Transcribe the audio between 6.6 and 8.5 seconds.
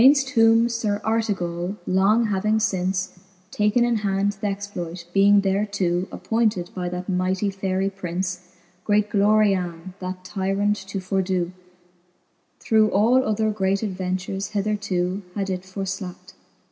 by that mightie Faerie Prince,